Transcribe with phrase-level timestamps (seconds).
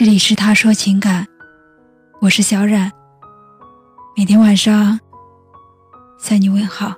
[0.00, 1.26] 这里是他说情感，
[2.22, 2.90] 我是小冉。
[4.16, 4.98] 每天晚上
[6.18, 6.94] 向你问好。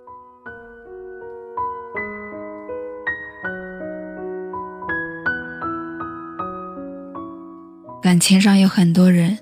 [8.01, 9.37] 感情上有很多人，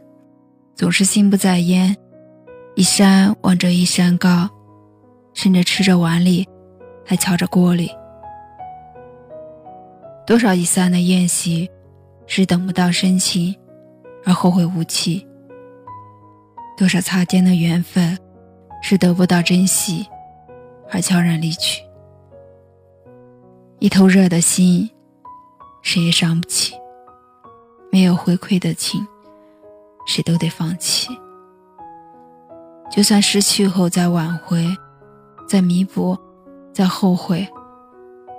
[0.75, 1.95] 总是心不在焉，
[2.77, 4.49] 一山望着一山高，
[5.35, 6.49] 甚至吃着碗里，
[7.05, 7.91] 还瞧着锅里。
[10.27, 11.71] 多少一散的宴席。
[12.33, 13.53] 是等不到深情，
[14.25, 15.27] 而后会无期；
[16.77, 18.17] 多少擦肩的缘分，
[18.81, 20.07] 是得不到珍惜，
[20.93, 21.83] 而悄然离去。
[23.81, 24.89] 一头热的心，
[25.83, 26.73] 谁也伤不起；
[27.91, 29.05] 没有回馈的情，
[30.07, 31.09] 谁都得放弃。
[32.93, 34.65] 就算失去后再挽回、
[35.49, 36.17] 再弥补、
[36.73, 37.45] 再后悔，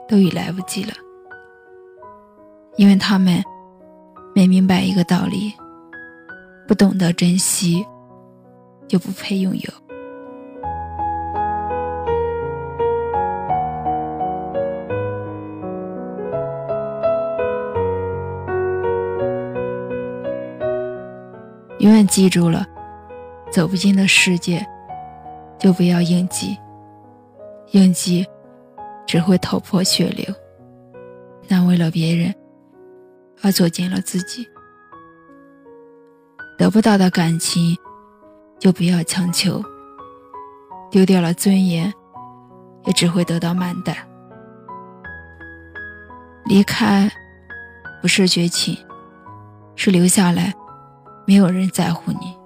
[0.07, 0.93] 都已来不及了，
[2.77, 3.43] 因为他们。
[4.33, 5.53] 没明白一个道理，
[6.67, 7.85] 不懂得珍惜，
[8.87, 9.61] 就不配拥有。
[21.79, 22.65] 永远记住了，
[23.51, 24.65] 走不进的世界，
[25.59, 26.57] 就不要应激。
[27.71, 28.25] 应激
[29.07, 30.25] 只会头破血流，
[31.47, 32.33] 难为了别人。
[33.43, 34.47] 而走进了自己，
[36.57, 37.75] 得不到的感情，
[38.59, 39.63] 就不要强求。
[40.91, 41.91] 丢掉了尊严，
[42.85, 43.97] 也只会得到慢待。
[46.45, 47.09] 离开，
[48.01, 48.77] 不是绝情，
[49.75, 50.53] 是留下来，
[51.25, 52.37] 没有人在乎你。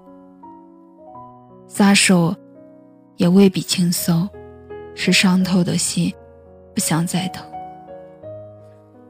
[1.68, 2.36] 撒手，
[3.18, 4.30] 也未必轻松，
[4.94, 6.14] 是伤透的心，
[6.73, 7.44] 不想再疼。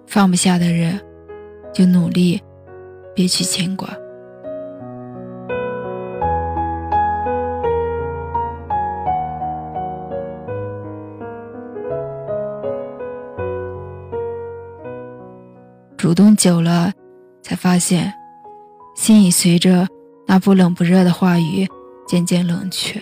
[0.07, 0.99] 放不下的人。
[1.75, 2.41] 就努力，
[3.13, 3.89] 别去牵挂。
[15.97, 16.93] 主动久了，
[17.41, 18.13] 才发现，
[18.95, 19.85] 心已随着
[20.25, 21.67] 那不冷不热的话语
[22.07, 23.01] 渐渐冷却。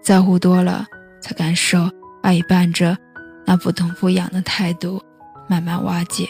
[0.00, 0.86] 在乎多了，
[1.20, 1.90] 才感受
[2.22, 2.96] 爱伴着
[3.44, 5.02] 那不痛不痒的态度
[5.48, 6.28] 慢慢瓦解。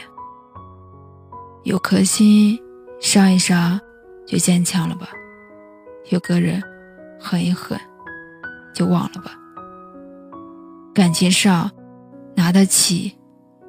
[1.64, 2.58] 有颗心，
[3.00, 3.78] 伤一伤，
[4.26, 5.06] 就坚强了吧；
[6.08, 6.62] 有个人，
[7.20, 7.78] 狠一狠，
[8.74, 9.32] 就忘了吧。
[10.94, 11.70] 感情上，
[12.34, 13.14] 拿得起，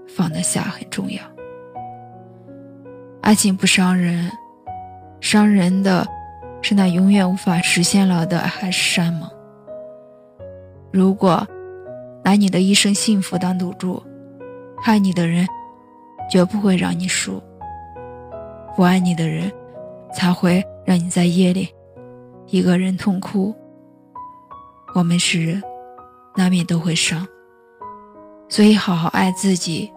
[0.07, 1.21] 放得下很重要。
[3.21, 4.31] 爱情不伤人，
[5.19, 6.07] 伤人的，
[6.61, 9.29] 是那永远无法实现了的海誓山盟。
[10.93, 11.45] 如果
[12.23, 14.01] 拿你的一生幸福当赌注，
[14.85, 15.45] 爱你的人，
[16.29, 17.41] 绝不会让你输。
[18.75, 19.51] 不爱你的人，
[20.13, 21.67] 才会让你在夜里
[22.47, 23.53] 一个人痛哭。
[24.95, 25.61] 我们是人，
[26.35, 27.27] 难免都会伤，
[28.49, 29.91] 所以好好爱自己，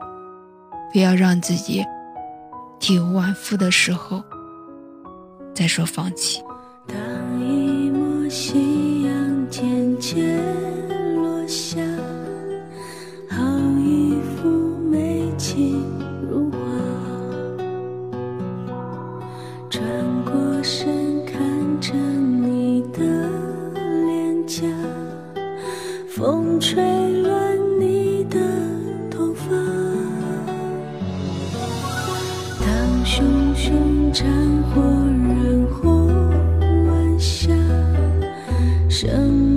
[0.92, 1.84] 不要让自己
[2.78, 4.22] 体无完肤的时候
[5.54, 6.42] 再说放弃。
[6.86, 6.96] 当
[7.40, 10.42] 一抹夕阳渐渐
[11.16, 11.83] 落下。
[26.06, 26.80] 风吹
[27.22, 28.38] 乱你的
[29.10, 29.50] 头发，
[32.60, 33.24] 当熊
[33.56, 34.24] 熊战
[34.70, 36.08] 火染红
[36.86, 37.48] 晚霞，
[38.88, 39.53] 生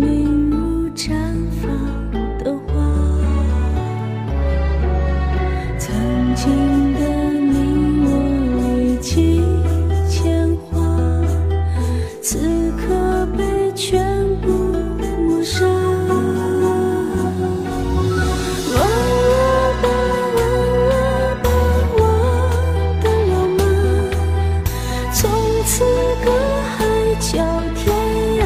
[27.19, 27.37] 叫
[27.75, 27.95] 天
[28.39, 28.43] 涯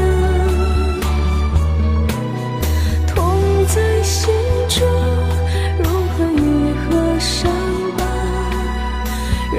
[3.05, 4.33] 痛在心
[4.69, 4.87] 中
[5.77, 7.51] 如何愈合伤
[7.97, 7.99] 疤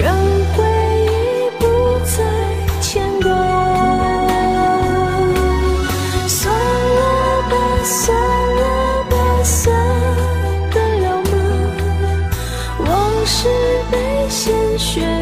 [0.01, 0.17] 让
[0.55, 0.65] 回
[1.05, 1.11] 忆
[1.59, 1.65] 不
[2.05, 2.17] 再
[2.81, 3.31] 牵挂
[6.27, 7.01] 算了
[7.51, 7.55] 吧
[7.85, 8.17] 算
[8.57, 8.61] 了
[9.11, 9.15] 吧
[9.45, 9.77] 算
[10.71, 11.33] 得了吗
[12.79, 13.49] 往事
[13.91, 15.22] 被鲜血